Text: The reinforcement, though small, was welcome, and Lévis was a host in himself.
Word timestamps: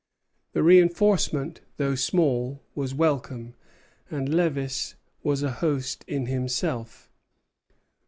The 0.53 0.63
reinforcement, 0.63 1.61
though 1.77 1.93
small, 1.93 2.63
was 2.73 2.91
welcome, 2.95 3.53
and 4.09 4.29
Lévis 4.29 4.95
was 5.21 5.43
a 5.43 5.51
host 5.51 6.03
in 6.07 6.25
himself. 6.25 7.11